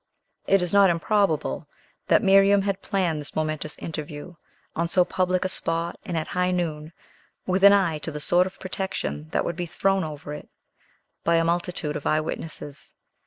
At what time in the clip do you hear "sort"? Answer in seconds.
8.19-8.47